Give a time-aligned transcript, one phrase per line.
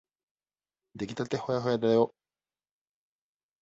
[0.95, 2.11] できたてほやほやだよ。